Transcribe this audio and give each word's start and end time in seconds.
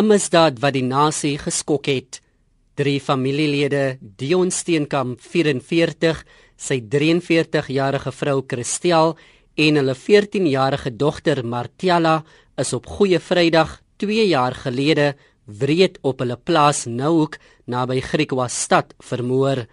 'n 0.00 0.06
misdaad 0.08 0.60
wat 0.64 0.72
die 0.72 0.86
nasie 0.86 1.36
geskok 1.36 1.86
het. 1.86 2.20
Drie 2.74 3.00
familielede, 3.00 3.98
Dion 4.00 4.50
Steenkamp 4.50 5.20
44, 5.20 6.24
sy 6.56 6.78
43-jarige 6.80 8.12
vrou 8.12 8.40
Christel 8.48 9.18
en 9.56 9.76
hulle 9.76 9.94
14-jarige 9.94 10.94
dogter 10.96 11.44
Martiala 11.44 12.22
is 12.56 12.72
op 12.72 12.86
Goeie 12.86 13.20
Vrydag 13.20 13.82
2 14.00 14.24
jaar 14.28 14.54
gelede 14.54 15.14
wreed 15.44 15.98
op 16.00 16.24
hulle 16.24 16.38
plaas 16.38 16.86
Nouhoek 16.86 17.36
naby 17.66 18.00
Griekwa 18.00 18.48
stad 18.48 18.94
vermoor. 19.04 19.66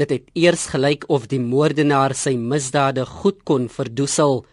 Dit 0.00 0.10
het 0.10 0.24
eers 0.32 0.70
gelyk 0.72 1.04
of 1.08 1.28
die 1.28 1.40
moordenaar 1.40 2.14
sy 2.16 2.32
misdade 2.36 3.04
goed 3.04 3.44
kon 3.44 3.68
verdoesel. 3.68 4.46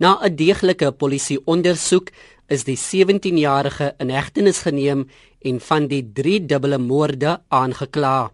Na 0.00 0.18
'n 0.18 0.34
deeglike 0.34 0.90
polisie 0.92 1.38
ondersoek 1.46 2.10
is 2.52 2.66
die 2.68 2.76
17-jarige 2.76 3.94
in 4.02 4.10
hegtenis 4.12 4.60
geneem 4.66 5.06
en 5.40 5.60
van 5.60 5.88
die 5.88 6.02
drie 6.04 6.40
dubbele 6.44 6.78
moorde 6.78 7.38
aangekla. 7.48 8.30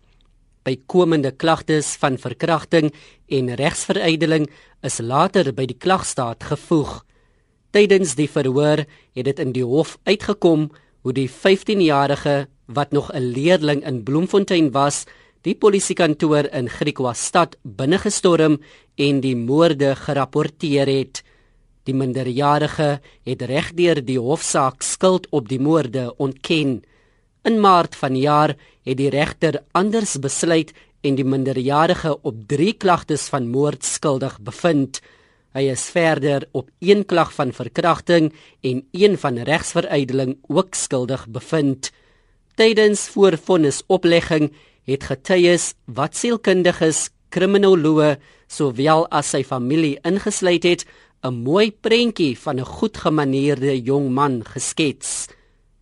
Bykomende 0.67 1.31
klagtes 1.31 1.95
van 2.03 2.19
verkrachting 2.19 2.91
en 3.31 3.55
regsverydeling 3.61 4.49
is 4.83 4.99
later 4.99 5.53
by 5.55 5.69
die 5.71 5.79
klagstaat 5.79 6.49
gevoeg. 6.51 7.05
Tydens 7.71 8.17
die 8.19 8.29
verhoor 8.29 8.85
het 8.85 9.25
dit 9.31 9.39
in 9.39 9.55
die 9.55 9.65
hof 9.65 9.97
uitgekom 10.09 10.69
hoe 11.07 11.15
die 11.15 11.29
15-jarige 11.31 12.49
wat 12.67 12.93
nog 12.93 13.13
'n 13.13 13.33
leerling 13.33 13.87
in 13.87 14.03
Bloemfontein 14.03 14.73
was, 14.73 15.07
die 15.43 15.55
polisiekantoor 15.55 16.51
in 16.53 16.69
Griekwa 16.69 17.15
stad 17.15 17.57
binnegestorm 17.63 18.59
en 18.97 19.21
die 19.21 19.37
moorde 19.37 19.95
gerapporteer 19.95 20.87
het. 20.87 21.23
Die 21.89 21.97
minderjarige 21.97 22.99
het 23.25 23.43
regdeur 23.49 24.03
die 24.05 24.19
hofsaak 24.21 24.83
skuld 24.85 25.25
op 25.33 25.47
die 25.49 25.61
moorde 25.61 26.11
ontken. 26.21 26.83
In 27.49 27.57
Maart 27.65 27.97
vanjaar 27.97 28.53
het 28.85 28.99
die 28.99 29.09
regter 29.09 29.63
anders 29.73 30.19
besluit 30.21 30.75
en 31.01 31.17
die 31.17 31.25
minderjarige 31.25 32.13
op 32.29 32.45
3 32.51 32.75
klagtes 32.77 33.29
van 33.33 33.49
moord 33.49 33.89
skuldig 33.89 34.37
bevind. 34.45 35.01
Hy 35.57 35.65
is 35.73 35.87
verder 35.89 36.45
op 36.53 36.69
een 36.85 37.07
klag 37.09 37.33
van 37.33 37.57
verkrachting 37.57 38.35
en 38.61 38.85
een 38.93 39.17
van 39.17 39.41
regsverydeling 39.49 40.37
ook 40.49 40.77
skuldig 40.77 41.25
bevind. 41.33 41.89
Tydens 42.61 43.09
voorvonnisoplegging 43.17 44.51
het 44.85 45.09
getuies 45.09 45.73
wat 45.87 46.21
sielkundiges, 46.21 47.09
kriminoloë 47.33 48.19
sowel 48.49 49.07
as 49.13 49.33
sy 49.33 49.43
familie 49.45 49.99
ingesluit 50.09 50.65
het, 50.65 50.85
'n 51.23 51.35
mooi 51.43 51.73
prentjie 51.73 52.39
van 52.39 52.61
'n 52.61 52.65
goedgemaneerde 52.65 53.83
jong 53.83 54.11
man 54.11 54.45
geskets. 54.45 55.29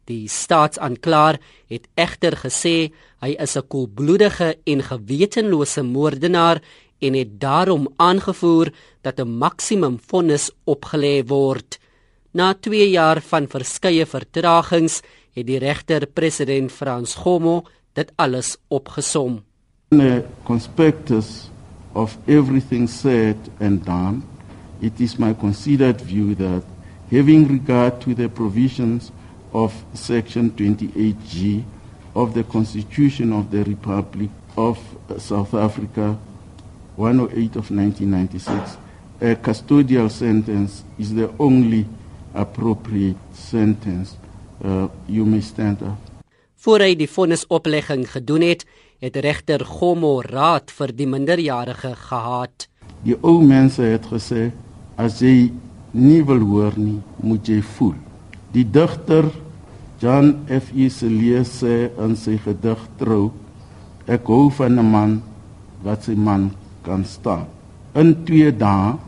Die 0.04 0.28
staatsaanklaer 0.28 1.40
het 1.68 1.88
egter 1.94 2.36
gesê 2.44 2.92
hy 3.20 3.30
is 3.38 3.56
'n 3.56 3.66
koelbloedige 3.68 4.58
en 4.64 4.82
gewetenlose 4.82 5.82
moordenaar 5.82 6.62
en 6.98 7.14
het 7.14 7.40
daarom 7.40 7.88
aangevoer 7.96 8.72
dat 9.02 9.20
'n 9.20 9.38
maksimum 9.38 9.98
vonnis 10.06 10.50
opgelê 10.64 11.26
word. 11.26 11.78
Na 12.32 12.54
2 12.54 12.90
jaar 12.90 13.20
van 13.20 13.48
verskeie 13.48 14.06
vertragings 14.06 15.02
het 15.32 15.46
die 15.46 15.58
regter 15.58 16.06
president 16.06 16.72
Frans 16.72 17.14
Gomo 17.14 17.64
dit 17.92 18.12
alles 18.16 18.56
opgesom. 18.68 19.42
In 19.88 20.00
a 20.00 20.22
conspectus 20.44 21.50
of 21.92 22.18
everything 22.26 22.88
said 22.88 23.36
and 23.60 23.84
done, 23.84 24.22
it 24.80 25.00
is 25.00 25.18
my 25.18 25.32
considered 25.34 26.00
view 26.00 26.34
that 26.34 26.62
having 27.10 27.48
regard 27.48 28.00
to 28.00 28.14
the 28.14 28.28
provisions 28.28 29.12
of 29.52 29.72
section 29.94 30.50
28G 30.50 31.64
of 32.14 32.34
the 32.34 32.44
Constitution 32.44 33.32
of 33.32 33.50
the 33.50 33.62
Republic 33.64 34.30
of 34.56 34.78
South 35.18 35.54
Africa 35.54 36.18
108 36.96 37.56
of 37.56 37.70
1996, 37.70 38.78
a 39.20 39.36
custodial 39.36 40.10
sentence 40.10 40.82
is 40.98 41.14
the 41.14 41.30
only 41.38 41.86
appropriate 42.34 43.16
sentence. 43.32 44.16
Uh, 44.64 44.88
you 45.06 45.24
may 45.24 45.40
stand 45.40 45.82
up. 45.82 45.98
Voor 46.56 46.80
hy 46.80 46.96
die 46.96 47.08
vonnisoplegging 47.08 48.06
gedoen 48.10 48.42
het, 48.42 48.64
het 48.98 49.16
regter 49.20 49.60
Gomo 49.68 50.20
raad 50.24 50.72
vir 50.72 50.92
die 50.96 51.06
minderjarige 51.06 51.92
gehad. 52.08 52.66
Die 53.04 53.14
ou 53.20 53.42
mense 53.44 53.84
het 53.84 54.08
gesê 54.08 54.48
as 54.96 55.20
jy 55.20 55.52
nie 55.92 56.22
wil 56.26 56.42
hoor 56.44 56.76
nie, 56.76 57.00
moet 57.22 57.48
jy 57.48 57.60
voel. 57.76 57.96
Die 58.52 58.64
digter 58.64 59.28
John 60.00 60.46
F. 60.52 60.72
E. 60.76 60.88
Celie 60.92 61.42
sê 61.48 61.88
in 62.04 62.16
sy 62.20 62.36
gedig 62.40 62.80
Trou, 63.00 63.30
ek 64.06 64.28
hou 64.28 64.50
van 64.50 64.78
'n 64.78 64.90
man 64.90 65.22
wat 65.82 66.04
sy 66.04 66.14
man 66.14 66.50
kan 66.82 67.04
staan. 67.04 67.46
In 67.94 68.24
2 68.24 68.52
dae 68.52 68.98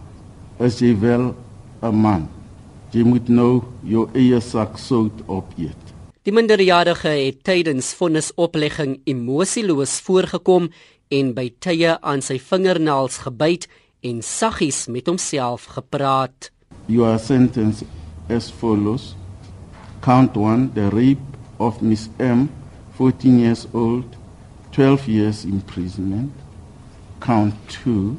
is 0.59 0.81
jy 0.81 0.95
wel 1.01 1.35
'n 1.83 1.95
man. 1.95 2.29
Jy 2.93 3.05
moet 3.05 3.29
nou 3.29 3.65
jou 3.85 4.09
eie 4.15 4.41
sak 4.41 4.79
sout 4.79 5.13
opeet. 5.27 5.77
Die 6.23 6.33
minderjarige 6.33 7.09
het 7.09 7.45
tydens 7.45 7.95
vonnisoplegging 7.95 9.01
emosieloos 9.05 10.01
voorgekom 10.01 10.71
en 11.11 11.35
by 11.35 11.51
tye 11.61 12.01
aan 12.01 12.21
sy 12.21 12.39
vingernaels 12.39 13.19
gebyt 13.19 13.69
en 14.01 14.23
saggies 14.23 14.87
met 14.87 15.07
homself 15.07 15.65
gepraat. 15.65 16.51
You 16.87 17.05
are 17.05 17.19
sentenced 17.19 17.85
as 18.29 18.51
follows. 18.51 19.15
Count 20.01 20.37
1 20.37 20.71
the 20.75 20.89
rape 20.89 21.37
of 21.59 21.81
Miss 21.83 22.09
M 22.19 22.51
14 22.97 23.39
years 23.39 23.67
old 23.73 24.17
12 24.73 25.07
years 25.09 25.45
imprisonment 25.45 26.33
count 27.21 27.55
two, 27.69 28.19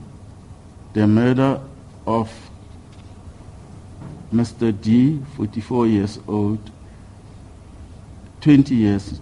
the 0.94 1.08
murder 1.08 1.60
of 2.06 2.32
Mr. 4.34 4.72
D, 4.80 5.20
44 5.36 5.88
years 5.88 6.20
old, 6.28 6.60
20 8.42 8.76
years 8.76 9.20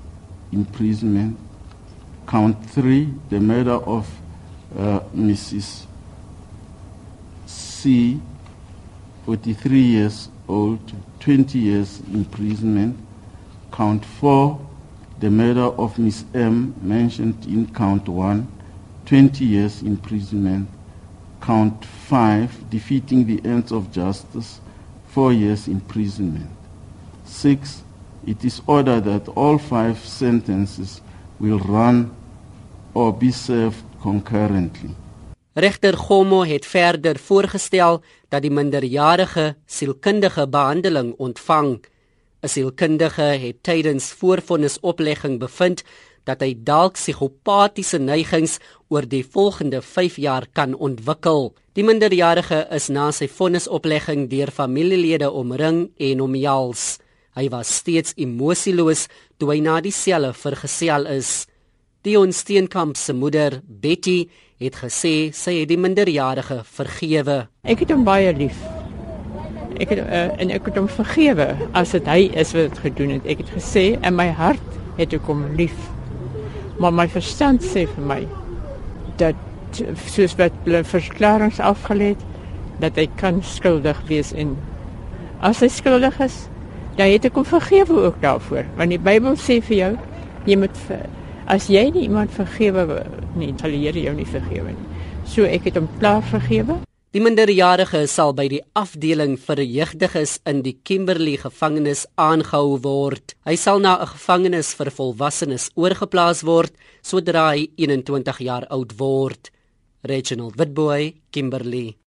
imprisonment. 0.51 1.37
Count 2.27 2.69
three, 2.69 3.13
the 3.29 3.39
murder 3.39 3.71
of 3.75 4.09
uh, 4.77 4.99
Mrs. 5.15 5.85
C, 7.87 8.19
43 9.25 9.79
years 9.79 10.27
old, 10.49 10.91
20 11.21 11.57
years 11.57 12.01
imprisonment. 12.11 12.97
Count 13.71 14.03
four, 14.03 14.59
the 15.21 15.29
murder 15.29 15.61
of 15.61 15.97
Miss 15.97 16.25
M, 16.33 16.75
mentioned 16.81 17.45
in 17.45 17.73
count 17.73 18.09
one, 18.09 18.51
20 19.05 19.45
years 19.45 19.83
imprisonment. 19.83 20.67
Count 21.39 21.85
5, 21.85 22.69
defeating 22.69 23.25
the 23.25 23.39
ends 23.47 23.71
of 23.71 23.89
justice, 23.93 24.59
4 25.07 25.31
years 25.31 25.69
imprisonment. 25.69 26.49
6, 27.23 27.83
it 28.25 28.43
is 28.43 28.61
ordered 28.67 29.05
that 29.05 29.29
all 29.29 29.57
five 29.57 29.97
sentences 29.99 30.99
will 31.39 31.59
run 31.59 32.13
or 32.93 33.13
be 33.13 33.31
served 33.31 33.81
concurrently. 34.01 34.93
Regter 35.57 35.97
Gomo 35.97 36.43
het 36.45 36.65
verder 36.65 37.17
voorgestel 37.17 38.03
dat 38.29 38.43
die 38.45 38.51
minderjarige 38.53 39.55
sielkundige 39.65 40.45
behandeling 40.47 41.15
ontvang. 41.17 41.81
'n 42.43 42.47
Sielkundige 42.47 43.21
het 43.21 43.63
tydens 43.63 44.11
voorvonnisoplegging 44.19 45.39
bevind 45.39 45.81
dat 46.23 46.45
hy 46.45 46.53
dalk 46.53 46.93
psigopatiese 46.93 47.97
neigings 47.97 48.59
oor 48.89 49.09
die 49.09 49.25
volgende 49.25 49.81
5 49.81 50.17
jaar 50.17 50.45
kan 50.53 50.75
ontwikkel. 50.75 51.55
Die 51.73 51.83
minderjarige 51.83 52.67
is 52.69 52.87
na 52.87 53.11
sy 53.11 53.27
vonnisoplegging 53.27 54.29
deur 54.29 54.51
familielede 54.51 55.31
omring 55.31 55.89
en 55.97 56.21
omjals. 56.21 56.99
Hy 57.33 57.49
was 57.49 57.75
steeds 57.75 58.13
emosieloos 58.15 59.07
toe 59.37 59.49
hy 59.51 59.59
na 59.59 59.81
die 59.81 59.91
selle 59.91 60.33
vergesel 60.33 61.05
is. 61.05 61.47
Dion 62.01 62.31
Steenkamp 62.31 62.95
se 62.95 63.13
moeder, 63.13 63.61
Betty, 63.65 64.29
het 64.57 64.77
gesê 64.81 65.29
sy 65.37 65.59
het 65.59 65.69
die 65.69 65.77
minderjarige 65.77 66.63
vergewe. 66.77 67.43
Ek 67.61 67.83
het 67.83 67.93
hom 67.93 68.05
baie 68.07 68.31
lief. 68.33 68.57
Ek 69.77 69.91
het 69.93 70.01
uh, 70.01 70.23
en 70.41 70.53
ek 70.53 70.71
het 70.71 70.79
hom 70.79 70.87
vergewe 70.89 71.51
as 71.77 71.93
dit 71.93 72.09
hy 72.09 72.23
is 72.33 72.55
wat 72.57 72.71
dit 72.71 72.81
gedoen 72.87 73.13
het. 73.17 73.27
Ek 73.29 73.43
het 73.43 73.51
gesê 73.53 73.85
in 74.01 74.17
my 74.17 74.31
hart 74.39 74.79
het 74.97 75.13
ek 75.13 75.29
hom 75.29 75.45
lief. 75.59 75.77
Maar 76.81 76.95
my 76.95 77.05
verstand 77.11 77.65
sê 77.65 77.85
vir 77.91 78.09
my 78.09 78.21
dat 79.21 79.37
soos 80.09 80.33
wat 80.39 80.55
hulle 80.65 80.81
verklaringe 80.87 81.61
afgelê 81.61 82.13
het 82.15 82.25
dat 82.81 82.97
hy 82.97 83.07
kan 83.19 83.41
skuldig 83.45 83.99
wees 84.09 84.31
en 84.37 84.55
as 85.45 85.61
hy 85.61 85.69
skuldig 85.69 86.17
is, 86.23 86.35
dan 86.97 87.11
het 87.11 87.25
ek 87.29 87.37
hom 87.37 87.45
vergewe 87.45 88.07
ook 88.07 88.21
daarvoor. 88.21 88.65
Want 88.77 88.93
die 88.93 89.01
Bybel 89.01 89.37
sê 89.41 89.59
vir 89.65 89.77
jou, 89.77 89.91
jy 90.49 90.57
moet 90.61 90.77
as 91.47 91.69
jy 91.71 91.87
nie 91.91 92.05
iemand 92.07 92.31
vergewe 92.35 93.03
nie, 93.39 93.53
sal 93.59 93.71
die 93.71 93.81
Here 93.85 94.03
jou 94.03 94.13
nie 94.15 94.27
vergewe 94.27 94.75
nie. 94.75 95.03
So 95.27 95.47
ek 95.47 95.67
het 95.69 95.79
hom 95.79 95.89
klaar 95.99 96.23
vergewe. 96.27 96.81
Die 97.15 97.23
minderjarige 97.23 98.03
sal 98.11 98.33
by 98.35 98.45
die 98.51 98.61
afdeling 98.77 99.37
vir 99.39 99.63
jeugdiges 99.63 100.37
in 100.45 100.61
die 100.65 100.75
Kimberley 100.85 101.37
gevangenis 101.41 102.05
aangehou 102.19 102.77
word. 102.83 103.33
Hy 103.47 103.55
sal 103.55 103.79
na 103.79 103.97
'n 103.97 104.07
gevangenis 104.13 104.73
vir 104.75 104.91
volwassenes 104.91 105.71
oorgeplaas 105.75 106.43
word 106.43 106.73
sodra 107.01 107.51
hy 107.55 107.69
21 107.77 108.39
jaar 108.39 108.67
oud 108.69 108.99
word. 108.99 109.51
Reginald 110.03 110.55
Witboy, 110.59 111.15
Kimberley 111.31 111.97